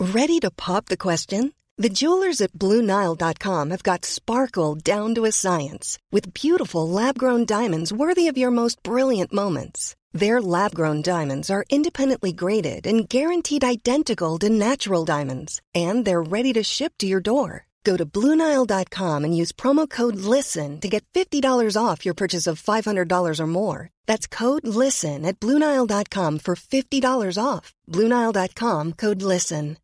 Ready 0.00 0.40
to 0.40 0.50
pop 0.50 0.86
the 0.86 0.96
question? 0.96 1.52
The 1.76 1.90
jewelers 1.90 2.40
at 2.40 2.52
BlueNile.com 2.52 3.70
have 3.70 3.82
got 3.82 4.04
sparkle 4.04 4.74
down 4.74 5.14
to 5.14 5.24
a 5.24 5.32
science 5.32 5.98
with 6.10 6.34
beautiful 6.34 6.88
lab-grown 6.88 7.44
diamonds 7.44 7.92
worthy 7.92 8.28
of 8.28 8.36
your 8.36 8.50
most 8.50 8.82
brilliant 8.82 9.32
moments. 9.32 9.94
Their 10.12 10.42
lab-grown 10.42 11.02
diamonds 11.02 11.50
are 11.50 11.64
independently 11.70 12.32
graded 12.32 12.86
and 12.86 13.08
guaranteed 13.08 13.62
identical 13.62 14.38
to 14.40 14.48
natural 14.50 15.04
diamonds, 15.04 15.60
and 15.74 16.04
they're 16.04 16.22
ready 16.22 16.52
to 16.54 16.62
ship 16.62 16.94
to 16.98 17.06
your 17.06 17.20
door. 17.20 17.66
Go 17.84 17.96
to 17.96 18.04
Bluenile.com 18.04 19.24
and 19.24 19.36
use 19.36 19.52
promo 19.52 19.88
code 19.88 20.16
LISTEN 20.16 20.80
to 20.80 20.88
get 20.88 21.04
$50 21.14 21.76
off 21.76 22.04
your 22.04 22.14
purchase 22.14 22.46
of 22.46 22.60
$500 22.60 23.40
or 23.40 23.46
more. 23.46 23.88
That's 24.10 24.26
code 24.26 24.66
LISTEN 24.66 25.24
at 25.24 25.38
Bluenile.com 25.38 26.40
for 26.40 26.56
$50 26.56 27.38
off. 27.38 27.74
Bluenile.com 27.86 28.94
code 28.94 29.22
LISTEN. 29.22 29.76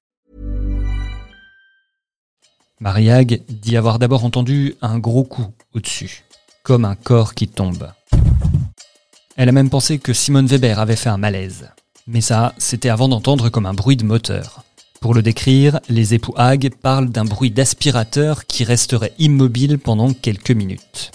Mariag 2.81 3.45
dit 3.49 3.77
avoir 3.77 4.01
d'abord 4.01 4.25
entendu 4.25 4.75
un 4.83 4.99
gros 4.99 5.23
coup 5.23 5.47
au-dessus, 5.77 6.25
comme 6.65 6.85
un 6.85 6.97
corps 6.97 7.35
qui 7.35 7.47
tombe. 7.47 7.93
Elle 9.37 9.49
a 9.49 9.53
même 9.53 9.71
pensé 9.71 10.01
que 10.01 10.13
Simone 10.13 10.47
Weber 10.47 10.81
avait 10.81 10.97
fait 10.97 11.09
un 11.09 11.19
malaise. 11.19 11.71
Mais 12.09 12.21
ça, 12.21 12.53
c'était 12.59 12.89
avant 12.89 13.07
d'entendre 13.07 13.49
comme 13.49 13.67
un 13.67 13.75
bruit 13.75 13.97
de 13.97 14.05
moteur. 14.05 14.65
Pour 15.01 15.15
le 15.15 15.23
décrire, 15.23 15.79
les 15.89 16.15
époux 16.15 16.35
Hague 16.37 16.75
parlent 16.83 17.11
d'un 17.11 17.25
bruit 17.25 17.53
d'aspirateur 17.53 18.45
qui 18.47 18.65
resterait 18.65 19.15
immobile 19.21 19.79
pendant 19.79 20.13
quelques 20.13 20.51
minutes. 20.51 21.13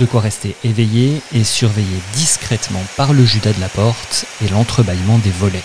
De 0.00 0.06
quoi 0.06 0.20
rester 0.20 0.56
éveillé 0.64 1.20
et 1.32 1.44
surveillé 1.44 1.96
discrètement 2.14 2.82
par 2.96 3.12
le 3.12 3.24
judas 3.24 3.52
de 3.52 3.60
la 3.60 3.68
porte 3.68 4.26
et 4.44 4.48
l'entrebâillement 4.48 5.18
des 5.18 5.30
volets. 5.30 5.62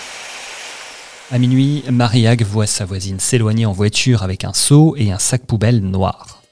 À 1.32 1.40
minuit, 1.40 1.84
Marie 1.90 2.28
Hague 2.28 2.44
voit 2.44 2.68
sa 2.68 2.86
voisine 2.86 3.20
s'éloigner 3.20 3.66
en 3.66 3.72
voiture 3.72 4.22
avec 4.22 4.44
un 4.44 4.54
seau 4.54 4.96
et 4.98 5.12
un 5.12 5.18
sac 5.18 5.48
poubelle 5.48 5.82
noir. 5.82 6.44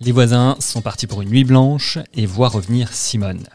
Les 0.00 0.12
voisins 0.12 0.56
sont 0.58 0.82
partis 0.82 1.06
pour 1.06 1.22
une 1.22 1.30
nuit 1.30 1.44
blanche 1.44 1.98
et 2.14 2.26
voient 2.26 2.48
revenir 2.48 2.92
Simone. 2.92 3.46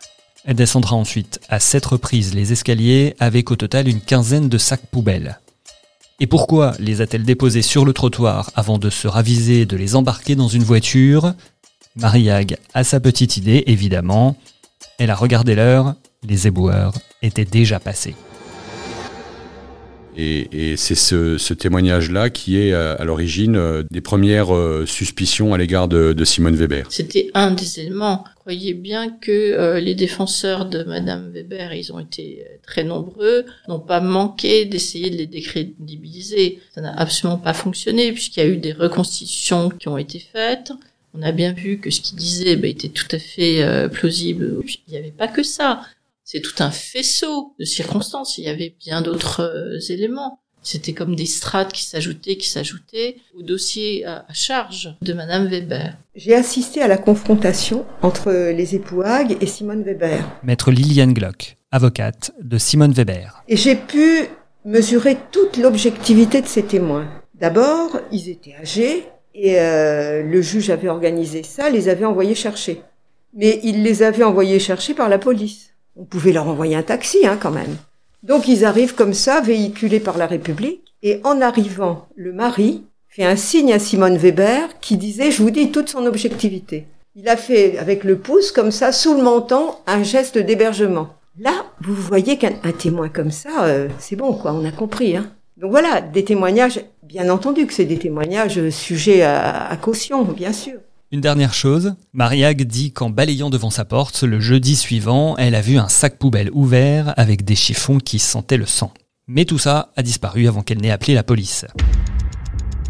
Elle 0.44 0.56
descendra 0.56 0.96
ensuite 0.96 1.40
à 1.48 1.60
sept 1.60 1.86
reprises 1.86 2.34
les 2.34 2.52
escaliers 2.52 3.16
avec 3.20 3.52
au 3.52 3.56
total 3.56 3.88
une 3.88 4.02
quinzaine 4.02 4.50
de 4.50 4.58
sacs 4.58 4.88
poubelles. 4.92 5.40
Et 6.20 6.28
pourquoi 6.28 6.74
les 6.80 7.02
a-t-elle 7.02 7.26
déposés 7.26 7.62
sur 7.62 7.84
le 7.84 7.92
trottoir 7.92 8.50
avant 8.56 8.78
de 8.78 8.90
se 8.90 9.08
raviser 9.08 9.66
de 9.66 9.76
les 9.76 9.96
embarquer 9.96 10.36
dans 10.36 10.48
une 10.48 10.64
voiture? 10.64 11.34
Mariag 11.96 12.58
a 12.74 12.84
sa 12.84 13.00
petite 13.00 13.38
idée, 13.38 13.64
évidemment. 13.68 14.36
Elle 15.00 15.10
a 15.10 15.16
regardé 15.16 15.56
l'heure, 15.56 15.96
les 16.28 16.48
éboueurs 16.48 16.94
étaient 17.22 17.46
déjà 17.46 17.80
passés. 17.80 18.16
Et, 20.18 20.76
c'est 20.78 20.96
ce, 20.96 21.54
témoignage-là 21.54 22.30
qui 22.30 22.58
est 22.58 22.74
à, 22.74 23.04
l'origine 23.04 23.58
euh, 23.58 23.84
des 23.92 24.00
premières 24.00 24.56
euh, 24.56 24.86
suspicions 24.86 25.54
à 25.54 25.58
l'égard 25.58 25.88
de, 25.88 26.24
Simone 26.24 26.56
Weber. 26.56 26.86
C'était 26.90 27.30
un 27.34 27.52
des 27.52 27.82
éléments. 27.82 28.24
Croyez 28.40 28.74
bien 28.74 29.10
que 29.10 29.32
euh, 29.32 29.80
les 29.80 29.94
défenseurs 29.94 30.66
de 30.66 30.84
Madame 30.84 31.32
Weber, 31.32 31.74
ils 31.74 31.92
ont 31.92 32.00
été 32.00 32.46
très 32.66 32.84
nombreux, 32.84 33.46
n'ont 33.68 33.80
pas 33.80 34.00
manqué 34.00 34.66
d'essayer 34.66 35.10
de 35.10 35.18
les 35.18 35.28
décrédibiliser. 35.28 36.60
Ça 36.74 36.82
n'a 36.82 36.94
absolument 36.98 37.38
pas 37.38 37.54
fonctionné 37.54 38.12
puisqu'il 38.14 38.40
y 38.40 38.44
a 38.44 38.50
eu 38.50 38.58
des 38.58 38.74
reconstitutions 38.74 39.70
qui 39.70 39.88
ont 39.88 39.98
été 39.98 40.20
faites. 40.20 40.72
On 41.18 41.22
a 41.22 41.32
bien 41.32 41.54
vu 41.54 41.80
que 41.80 41.90
ce 41.90 42.02
qu'il 42.02 42.18
disait 42.18 42.58
bah, 42.58 42.68
était 42.68 42.90
tout 42.90 43.08
à 43.12 43.20
fait 43.20 43.64
euh, 43.64 43.88
plausible. 43.88 44.62
il 44.88 44.92
n'y 44.92 44.98
avait 44.98 45.12
pas 45.12 45.28
que 45.28 45.44
ça. 45.44 45.82
C'est 46.24 46.42
tout 46.42 46.56
un 46.60 46.72
faisceau 46.72 47.54
de 47.60 47.66
circonstances. 47.66 48.38
Il 48.38 48.46
y 48.46 48.50
avait 48.50 48.76
bien 48.80 49.02
d'autres 49.02 49.42
euh, 49.42 49.80
éléments. 49.94 50.40
C'était 50.62 50.94
comme 50.94 51.16
des 51.16 51.28
strates 51.28 51.72
qui 51.72 51.84
s'ajoutaient, 51.84 52.38
qui 52.38 52.50
s'ajoutaient 52.50 53.18
au 53.38 53.44
dossier 53.44 54.04
à, 54.06 54.26
charge 54.34 54.96
de 55.04 55.14
Madame 55.14 55.46
Weber. 55.46 55.96
J'ai 56.16 56.34
assisté 56.34 56.82
à 56.82 56.88
la 56.88 56.98
confrontation 56.98 57.86
entre 58.02 58.32
les 58.32 58.74
époux 58.74 59.04
Hague 59.04 59.38
et 59.40 59.46
Simone 59.46 59.84
Weber. 59.84 60.28
Maître 60.44 60.72
Liliane 60.72 61.14
Glock, 61.14 61.58
avocate 61.72 62.32
de 62.42 62.58
Simone 62.58 62.94
Weber. 62.94 63.44
Et 63.48 63.58
j'ai 63.58 63.76
pu 63.76 64.28
mesurer 64.66 65.18
toute 65.32 65.58
l'objectivité 65.58 66.42
de 66.42 66.48
ces 66.48 66.64
témoins. 66.64 67.08
D'abord, 67.36 68.00
ils 68.12 68.30
étaient 68.30 68.56
âgés 68.56 69.06
et 69.36 69.60
euh, 69.60 70.24
le 70.24 70.42
juge 70.42 70.70
avait 70.70 70.88
organisé 70.88 71.44
ça, 71.44 71.70
les 71.70 71.90
avait 71.90 72.06
envoyés 72.06 72.36
chercher. 72.36 72.82
Mais 73.34 73.60
il 73.64 73.84
les 73.84 74.02
avait 74.02 74.24
envoyés 74.24 74.60
chercher 74.60 74.94
par 74.94 75.10
la 75.10 75.20
police. 75.20 75.74
On 75.98 76.06
pouvait 76.06 76.32
leur 76.32 76.48
envoyer 76.48 76.76
un 76.76 76.84
taxi, 76.84 77.28
hein, 77.28 77.38
quand 77.40 77.52
même. 77.52 77.76
Donc 78.24 78.48
ils 78.48 78.66
arrivent 78.66 78.96
comme 78.96 79.14
ça, 79.14 79.42
véhiculés 79.42 80.00
par 80.00 80.18
la 80.18 80.26
République, 80.26 80.82
et 81.04 81.20
en 81.24 81.42
arrivant, 81.42 82.08
le 82.16 82.34
mari 82.34 82.84
fait 83.10 83.26
un 83.26 83.36
signe 83.36 83.74
à 83.74 83.80
Simone 83.80 84.18
Weber 84.18 84.80
qui 84.80 84.98
disait, 84.98 85.32
je 85.32 85.44
vous 85.44 85.52
dis, 85.52 85.72
toute 85.72 85.90
son 85.90 86.06
objectivité. 86.06 86.86
Il 87.16 87.30
a 87.30 87.38
fait 87.38 87.78
avec 87.78 88.04
le 88.04 88.18
pouce, 88.18 88.52
comme 88.52 88.72
ça, 88.72 88.92
sous 88.92 89.16
le 89.16 89.24
menton, 89.24 89.76
un 89.86 90.04
geste 90.04 90.38
d'hébergement. 90.38 91.10
Là, 91.40 91.66
vous 91.82 91.94
voyez 91.94 92.38
qu'un 92.38 92.52
témoin 92.78 93.10
comme 93.10 93.32
ça, 93.32 93.66
euh, 93.66 93.90
c'est 94.00 94.16
bon, 94.16 94.34
quoi, 94.34 94.54
on 94.54 94.66
a 94.66 94.72
compris. 94.72 95.16
Hein. 95.18 95.28
Donc 95.58 95.72
voilà, 95.72 96.02
des 96.02 96.26
témoignages, 96.26 96.82
bien 97.08 97.30
entendu 97.30 97.68
que 97.68 97.74
c'est 97.74 97.86
des 97.86 98.00
témoignages 98.00 98.70
sujets 98.70 99.22
à, 99.22 99.68
à 99.68 99.78
caution, 99.78 100.24
bien 100.24 100.54
sûr. 100.54 100.80
Une 101.12 101.22
dernière 101.22 101.54
chose, 101.54 101.94
Mariag 102.14 102.64
dit 102.64 102.92
qu'en 102.92 103.10
balayant 103.10 103.50
devant 103.50 103.70
sa 103.70 103.86
porte, 103.86 104.24
le 104.24 104.40
jeudi 104.40 104.76
suivant, 104.76 105.38
elle 105.38 105.56
a 105.56 105.62
vu 105.62 105.78
un 105.78 105.88
sac 105.88 106.18
poubelle 106.18 106.50
ouvert 106.52 107.14
avec 107.16 107.46
des 107.46 107.56
chiffons 107.56 108.00
qui 108.00 108.18
sentaient 108.18 108.58
le 108.58 108.66
sang. 108.66 108.92
Mais 109.28 109.46
tout 109.46 109.60
ça 109.60 109.92
a 109.96 110.04
disparu 110.04 110.48
avant 110.48 110.64
qu'elle 110.64 110.82
n'ait 110.82 110.92
appelé 110.92 111.14
la 111.14 111.24
police. 111.24 111.66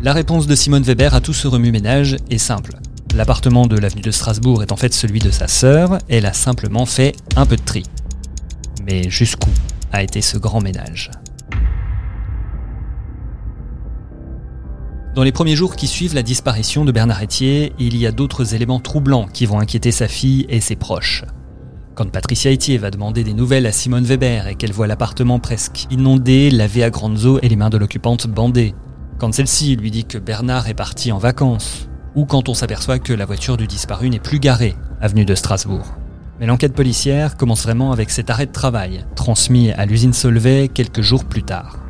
La 0.01 0.13
réponse 0.13 0.47
de 0.47 0.55
Simone 0.55 0.83
Weber 0.83 1.13
à 1.13 1.21
tout 1.21 1.33
ce 1.33 1.47
remue-ménage 1.47 2.17
est 2.29 2.37
simple. 2.37 2.75
L'appartement 3.13 3.67
de 3.67 3.77
l'avenue 3.77 4.01
de 4.01 4.11
Strasbourg 4.11 4.63
est 4.63 4.71
en 4.71 4.77
fait 4.77 4.93
celui 4.93 5.19
de 5.19 5.31
sa 5.31 5.47
sœur, 5.47 5.99
elle 6.09 6.25
a 6.25 6.33
simplement 6.33 6.85
fait 6.85 7.15
un 7.35 7.45
peu 7.45 7.57
de 7.57 7.61
tri. 7.61 7.83
Mais 8.85 9.09
jusqu'où 9.09 9.51
a 9.91 10.03
été 10.03 10.21
ce 10.21 10.37
grand 10.37 10.61
ménage? 10.61 11.11
Dans 15.15 15.23
les 15.23 15.31
premiers 15.31 15.55
jours 15.55 15.77
qui 15.77 15.87
suivent 15.87 16.13
la 16.13 16.23
disparition 16.23 16.83
de 16.83 16.91
Bernard 16.91 17.23
Etier, 17.23 17.71
il 17.79 17.95
y 17.95 18.05
a 18.05 18.11
d'autres 18.11 18.53
éléments 18.53 18.81
troublants 18.81 19.27
qui 19.31 19.45
vont 19.45 19.61
inquiéter 19.61 19.93
sa 19.93 20.09
fille 20.09 20.45
et 20.49 20.59
ses 20.59 20.75
proches. 20.75 21.23
Quand 21.93 22.11
Patricia 22.11 22.51
Etier 22.51 22.77
va 22.77 22.91
demander 22.91 23.23
des 23.23 23.33
nouvelles 23.33 23.65
à 23.65 23.71
Simone 23.71 24.03
Weber 24.03 24.47
et 24.47 24.55
qu'elle 24.55 24.73
voit 24.73 24.87
l'appartement 24.87 25.39
presque 25.39 25.87
inondé, 25.89 26.51
lavé 26.51 26.83
à 26.83 26.89
grandes 26.89 27.23
eaux 27.23 27.39
et 27.41 27.47
les 27.47 27.55
mains 27.55 27.69
de 27.69 27.77
l'occupante 27.77 28.27
bandées. 28.27 28.75
Quand 29.17 29.33
celle-ci 29.33 29.77
lui 29.77 29.89
dit 29.89 30.03
que 30.03 30.17
Bernard 30.17 30.67
est 30.67 30.73
parti 30.73 31.13
en 31.13 31.17
vacances. 31.17 31.87
Ou 32.15 32.25
quand 32.25 32.49
on 32.49 32.53
s'aperçoit 32.53 32.99
que 32.99 33.13
la 33.13 33.25
voiture 33.25 33.55
du 33.55 33.67
disparu 33.67 34.09
n'est 34.09 34.19
plus 34.19 34.41
garée, 34.41 34.75
avenue 34.99 35.23
de 35.23 35.35
Strasbourg. 35.35 35.93
Mais 36.41 36.45
l'enquête 36.45 36.73
policière 36.73 37.37
commence 37.37 37.63
vraiment 37.63 37.93
avec 37.93 38.09
cet 38.09 38.29
arrêt 38.29 38.47
de 38.47 38.51
travail, 38.51 39.05
transmis 39.15 39.71
à 39.71 39.85
l'usine 39.85 40.11
Solvay 40.11 40.67
quelques 40.67 41.01
jours 41.01 41.23
plus 41.23 41.43
tard. 41.43 41.84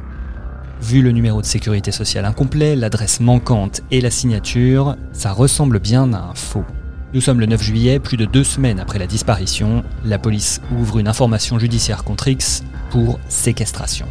Vu 0.82 1.01
le 1.01 1.12
numéro 1.12 1.41
de 1.41 1.46
sécurité 1.46 1.91
sociale 1.91 2.25
incomplet, 2.25 2.75
l'adresse 2.75 3.22
manquante 3.22 3.82
et 3.91 4.01
la 4.01 4.12
signature, 4.12 4.96
ça 5.13 5.32
ressemble 5.32 5.79
bien 5.79 6.12
à 6.13 6.17
un 6.17 6.36
faux. 6.36 6.65
Nous 7.13 7.22
sommes 7.22 7.39
le 7.39 7.46
9 7.46 7.62
juillet, 7.63 8.00
plus 8.00 8.17
de 8.17 8.25
deux 8.25 8.44
semaines 8.44 8.79
après 8.79 9.00
la 9.00 9.08
disparition. 9.08 9.84
La 10.03 10.20
police 10.20 10.62
ouvre 10.77 11.00
une 11.00 11.08
information 11.08 11.58
judiciaire 11.60 12.03
contre 12.03 12.27
X 12.27 12.63
pour 12.89 13.20
séquestration. 13.29 14.05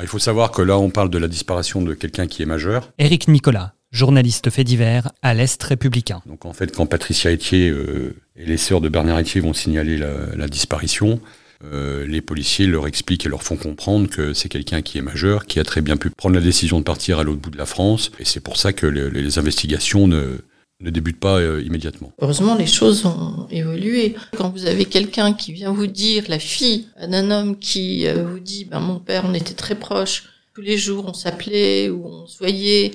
Il 0.00 0.06
faut 0.06 0.20
savoir 0.20 0.52
que 0.52 0.62
là, 0.62 0.78
on 0.78 0.90
parle 0.90 1.10
de 1.10 1.18
la 1.18 1.26
disparition 1.26 1.82
de 1.82 1.92
quelqu'un 1.92 2.28
qui 2.28 2.42
est 2.42 2.46
majeur. 2.46 2.92
Éric 2.98 3.26
Nicolas, 3.26 3.74
journaliste 3.90 4.48
fait 4.50 4.62
divers 4.62 5.10
à 5.22 5.34
l'Est 5.34 5.60
républicain. 5.60 6.22
Donc 6.24 6.46
en 6.46 6.52
fait, 6.52 6.74
quand 6.74 6.86
Patricia 6.86 7.32
Etier 7.32 7.68
euh, 7.70 8.14
et 8.36 8.46
les 8.46 8.58
sœurs 8.58 8.80
de 8.80 8.88
Bernard 8.88 9.18
Etier 9.18 9.40
vont 9.40 9.54
signaler 9.54 9.98
la 9.98 10.46
disparition, 10.46 11.20
euh, 11.64 12.06
les 12.06 12.20
policiers 12.20 12.66
leur 12.66 12.86
expliquent 12.86 13.26
et 13.26 13.28
leur 13.28 13.42
font 13.42 13.56
comprendre 13.56 14.08
que 14.08 14.32
c'est 14.32 14.48
quelqu'un 14.48 14.80
qui 14.80 14.98
est 14.98 15.02
majeur, 15.02 15.46
qui 15.46 15.58
a 15.58 15.64
très 15.64 15.80
bien 15.80 15.96
pu 15.96 16.10
prendre 16.10 16.36
la 16.36 16.40
décision 16.40 16.78
de 16.78 16.84
partir 16.84 17.18
à 17.18 17.24
l'autre 17.24 17.40
bout 17.40 17.50
de 17.50 17.58
la 17.58 17.66
France. 17.66 18.12
Et 18.20 18.24
c'est 18.24 18.40
pour 18.40 18.56
ça 18.56 18.72
que 18.72 18.86
les, 18.86 19.38
investigations 19.38 20.06
ne, 20.06 20.38
ne 20.80 20.90
débutent 20.90 21.18
pas 21.18 21.38
euh, 21.38 21.60
immédiatement. 21.64 22.12
Heureusement, 22.20 22.54
les 22.54 22.66
choses 22.66 23.04
ont 23.06 23.48
évolué. 23.50 24.14
Quand 24.36 24.50
vous 24.50 24.66
avez 24.66 24.84
quelqu'un 24.84 25.32
qui 25.32 25.52
vient 25.52 25.72
vous 25.72 25.88
dire, 25.88 26.24
la 26.28 26.38
fille 26.38 26.86
d'un 27.00 27.30
homme 27.32 27.58
qui 27.58 28.06
euh, 28.06 28.22
vous 28.22 28.38
dit, 28.38 28.64
ben, 28.64 28.78
mon 28.78 29.00
père, 29.00 29.24
on 29.26 29.34
était 29.34 29.54
très 29.54 29.74
proches, 29.74 30.24
tous 30.54 30.62
les 30.62 30.78
jours 30.78 31.06
on 31.08 31.14
s'appelait 31.14 31.90
ou 31.90 32.06
on 32.06 32.26
se 32.26 32.38
voyait, 32.38 32.92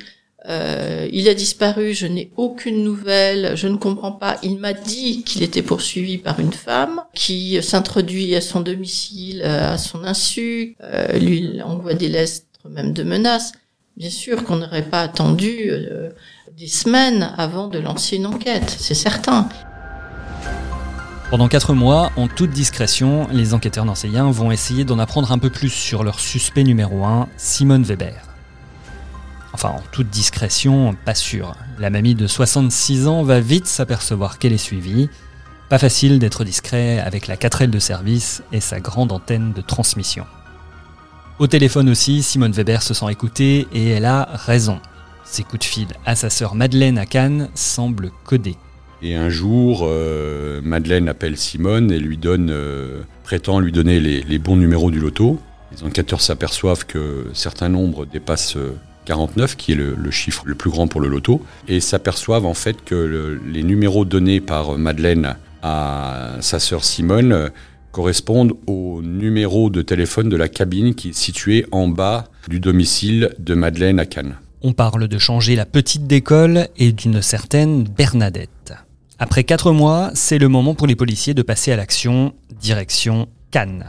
euh, 0.50 1.08
il 1.12 1.30
a 1.30 1.34
disparu, 1.34 1.94
je 1.94 2.06
n'ai 2.06 2.32
aucune 2.36 2.84
nouvelle, 2.84 3.56
je 3.56 3.68
ne 3.68 3.78
comprends 3.78 4.12
pas. 4.12 4.38
Il 4.44 4.58
m'a 4.58 4.74
dit 4.74 5.24
qu'il 5.24 5.44
était 5.44 5.62
poursuivi 5.62 6.18
par 6.18 6.40
une 6.40 6.54
femme 6.54 7.02
qui 7.14 7.62
s'introduit 7.64 8.36
à 8.36 8.42
son 8.42 8.62
domicile 8.62 9.42
euh, 9.44 9.74
à 9.74 9.78
son 9.78 10.04
insu, 10.04 10.76
euh, 10.84 11.18
lui 11.18 11.62
envoie 11.62 11.94
des 11.94 12.10
lettres 12.10 12.44
même 12.70 12.94
de 12.94 13.04
menaces. 13.04 13.54
Bien 13.98 14.10
sûr 14.10 14.44
qu'on 14.44 14.58
n'aurait 14.58 14.90
pas 14.90 15.02
attendu 15.02 15.70
euh, 15.70 16.10
des 16.58 16.68
semaines 16.68 17.34
avant 17.38 17.68
de 17.68 17.80
lancer 17.80 18.18
une 18.18 18.26
enquête, 18.26 18.76
c'est 18.80 18.94
certain. 18.94 19.48
Pendant 21.30 21.48
quatre 21.48 21.74
mois, 21.74 22.12
en 22.16 22.28
toute 22.28 22.52
discrétion, 22.52 23.28
les 23.32 23.54
enquêteurs 23.54 23.86
nancéiens 23.86 24.30
vont 24.30 24.52
essayer 24.52 24.84
d'en 24.84 25.00
apprendre 25.00 25.32
un 25.32 25.40
peu 25.40 25.50
plus 25.50 25.70
sur 25.70 26.04
leur 26.04 26.20
suspect 26.20 26.64
numéro 26.64 27.04
1, 27.04 27.28
Simone 27.38 27.84
Weber. 27.84 28.33
Enfin, 29.54 29.70
en 29.70 29.82
toute 29.92 30.10
discrétion, 30.10 30.96
pas 31.06 31.16
sûr. 31.16 31.56
La 31.80 31.90
mamie 31.90 32.16
de 32.16 32.28
66 32.28 33.08
ans 33.08 33.24
va 33.24 33.40
vite 33.40 33.68
s'apercevoir 33.68 34.40
qu'elle 34.40 34.54
est 34.54 34.58
suivie. 34.58 35.10
Pas 35.70 35.78
facile 35.78 36.20
d'être 36.20 36.44
discret 36.44 37.00
avec 37.00 37.28
la 37.28 37.36
4L 37.36 37.70
de 37.70 37.80
service 37.80 38.44
et 38.52 38.60
sa 38.60 38.80
grande 38.80 39.12
antenne 39.12 39.54
de 39.54 39.62
transmission. 39.62 40.26
Au 41.40 41.48
téléphone 41.48 41.90
aussi, 41.90 42.22
Simone 42.22 42.52
Weber 42.52 42.82
se 42.82 42.94
sent 42.94 43.12
écoutée 43.12 43.68
et 43.74 43.90
elle 43.90 44.06
a 44.06 44.30
raison. 44.34 44.80
Ses 45.26 45.44
coups 45.44 45.60
de 45.60 45.64
fil 45.66 45.88
à 46.06 46.16
sa 46.16 46.30
sœur 46.30 46.54
Madeleine 46.54 46.98
à 46.98 47.06
Cannes 47.06 47.50
semblent 47.56 48.12
codés. 48.24 48.58
Et 49.02 49.16
un 49.16 49.30
jour, 49.30 49.82
euh, 49.84 50.62
Madeleine 50.64 51.10
appelle 51.10 51.38
Simone 51.38 51.92
et 51.92 52.00
lui 52.00 52.18
donne, 52.18 52.50
euh, 52.52 53.02
prétend 53.24 53.60
lui 53.60 53.72
donner 53.72 54.00
les, 54.00 54.40
bons 54.40 54.56
numéros 54.56 54.92
du 54.92 55.00
loto. 55.00 55.40
Les 55.72 55.84
enquêteurs 55.84 56.22
s'aperçoivent 56.22 56.86
que 56.86 57.28
certains 57.34 57.70
nombres 57.70 58.06
dépassent 58.06 58.56
euh, 58.56 58.76
49, 59.06 59.56
qui 59.56 59.74
est 59.74 59.76
le, 59.76 60.12
chiffre 60.12 60.44
le 60.46 60.56
plus 60.56 60.70
grand 60.70 60.88
pour 60.88 61.02
le 61.02 61.08
loto, 61.08 61.42
et 61.68 61.80
s'aperçoivent 61.80 62.46
en 62.46 62.54
fait 62.54 62.84
que 62.84 63.40
les 63.46 63.64
numéros 63.64 64.06
donnés 64.06 64.42
par 64.42 64.78
Madeleine 64.78 65.36
à 65.62 66.36
sa 66.42 66.60
sœur 66.60 66.84
Simone 66.84 67.52
correspondent 67.92 68.54
au 68.68 69.02
numéro 69.02 69.70
de 69.70 69.82
téléphone 69.82 70.28
de 70.28 70.36
la 70.36 70.50
cabine 70.50 70.96
qui 70.96 71.10
est 71.10 71.18
située 71.18 71.66
en 71.72 71.88
bas 71.88 72.26
du 72.48 72.60
domicile 72.60 73.34
de 73.40 73.54
Madeleine 73.54 74.00
à 74.00 74.06
Cannes. 74.06 74.36
On 74.62 74.74
parle 74.74 75.08
de 75.08 75.18
changer 75.18 75.56
la 75.56 75.66
petite 75.66 76.08
d'école 76.08 76.68
et 76.78 76.92
d'une 76.92 77.22
certaine 77.22 77.84
Bernadette. 77.84 78.74
Après 79.20 79.44
quatre 79.44 79.72
mois, 79.72 80.12
c'est 80.16 80.40
le 80.40 80.48
moment 80.48 80.74
pour 80.74 80.88
les 80.88 80.96
policiers 80.96 81.34
de 81.34 81.44
passer 81.44 81.72
à 81.72 81.76
l'action, 81.76 82.34
direction 82.60 83.28
Cannes. 83.52 83.86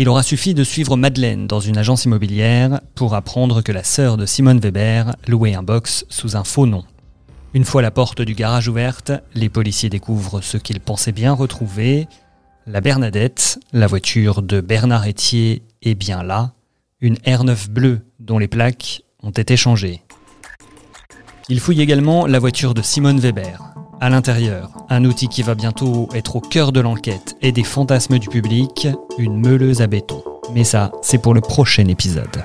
Il 0.00 0.08
aura 0.08 0.22
suffi 0.22 0.54
de 0.54 0.62
suivre 0.62 0.96
Madeleine 0.96 1.48
dans 1.48 1.58
une 1.58 1.76
agence 1.76 2.04
immobilière 2.04 2.80
pour 2.94 3.16
apprendre 3.16 3.62
que 3.62 3.72
la 3.72 3.82
sœur 3.82 4.16
de 4.16 4.26
Simone 4.26 4.60
Weber 4.60 5.16
louait 5.26 5.56
un 5.56 5.64
box 5.64 6.06
sous 6.08 6.36
un 6.36 6.44
faux 6.44 6.66
nom. 6.66 6.84
Une 7.52 7.64
fois 7.64 7.82
la 7.82 7.90
porte 7.90 8.22
du 8.22 8.34
garage 8.34 8.68
ouverte, 8.68 9.10
les 9.34 9.48
policiers 9.48 9.90
découvrent 9.90 10.40
ce 10.40 10.56
qu'ils 10.56 10.78
pensaient 10.78 11.10
bien 11.10 11.32
retrouver. 11.32 12.06
La 12.64 12.80
Bernadette, 12.80 13.58
la 13.72 13.88
voiture 13.88 14.40
de 14.42 14.60
Bernard 14.60 15.04
Etier, 15.04 15.64
est 15.82 15.96
bien 15.96 16.22
là, 16.22 16.52
une 17.00 17.16
R9 17.16 17.68
bleue 17.68 18.02
dont 18.20 18.38
les 18.38 18.46
plaques 18.46 19.02
ont 19.24 19.32
été 19.32 19.56
changées. 19.56 20.04
Il 21.48 21.58
fouille 21.58 21.80
également 21.80 22.28
la 22.28 22.38
voiture 22.38 22.72
de 22.72 22.82
Simone 22.82 23.18
Weber, 23.18 23.74
à 24.00 24.08
l'intérieur, 24.08 24.70
un 24.88 25.04
outil 25.04 25.28
qui 25.28 25.42
va 25.42 25.54
bientôt 25.54 26.08
être 26.14 26.36
au 26.36 26.40
cœur 26.40 26.72
de 26.72 26.80
l'enquête 26.80 27.36
et 27.42 27.52
des 27.52 27.64
fantasmes 27.64 28.18
du 28.18 28.28
public, 28.28 28.88
une 29.18 29.40
meuleuse 29.40 29.82
à 29.82 29.86
béton. 29.86 30.22
Mais 30.54 30.64
ça, 30.64 30.92
c'est 31.02 31.18
pour 31.18 31.34
le 31.34 31.40
prochain 31.40 31.86
épisode. 31.88 32.44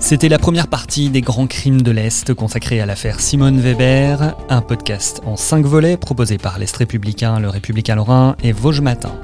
C'était 0.00 0.28
la 0.28 0.38
première 0.38 0.68
partie 0.68 1.08
des 1.08 1.22
grands 1.22 1.46
crimes 1.46 1.80
de 1.80 1.90
l'Est 1.90 2.34
consacrée 2.34 2.78
à 2.80 2.86
l'affaire 2.86 3.20
Simone 3.20 3.58
Weber, 3.58 4.36
un 4.50 4.60
podcast 4.60 5.22
en 5.24 5.36
cinq 5.36 5.64
volets 5.64 5.96
proposé 5.96 6.36
par 6.36 6.58
l'Est 6.58 6.76
républicain, 6.76 7.40
le 7.40 7.48
Républicain 7.48 7.94
Lorrain 7.94 8.36
et 8.42 8.52
Vosges 8.52 8.82
Matin. 8.82 9.14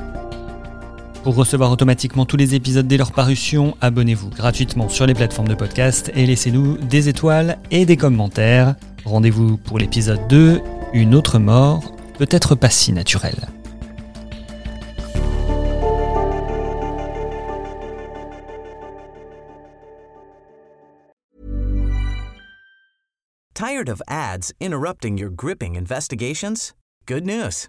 Pour 1.23 1.35
recevoir 1.35 1.71
automatiquement 1.71 2.25
tous 2.25 2.39
les 2.39 2.55
épisodes 2.55 2.87
dès 2.87 2.97
leur 2.97 3.13
parution, 3.13 3.77
abonnez-vous 3.83 4.31
gratuitement 4.31 4.89
sur 4.89 5.07
les 5.07 5.13
plateformes 5.13 5.49
de 5.49 5.55
podcast 5.55 6.11
et 6.15 6.25
laissez-nous 6.25 6.79
des 6.79 7.11
étoiles 7.11 7.59
et 7.71 7.85
des 7.85 7.99
commentaires. 7.99 8.75
Rendez-vous 9.05 9.59
pour 9.59 9.79
l'épisode 9.79 10.27
2, 10.29 10.63
une 10.95 11.15
autre 11.15 11.39
mort, 11.39 11.95
peut-être 12.17 12.55
pas 12.55 12.71
si 12.71 12.93
naturelle. 12.93 13.49
Tired 23.53 23.91
of 23.91 24.01
ads 24.09 24.55
interrupting 24.59 25.19
your 25.19 25.29
gripping 25.29 25.77
investigations? 25.77 26.73
Good 27.05 27.27
news. 27.27 27.69